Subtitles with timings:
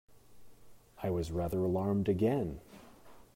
[1.03, 2.59] I was rather alarmed again.